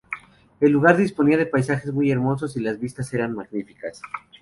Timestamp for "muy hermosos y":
1.93-2.59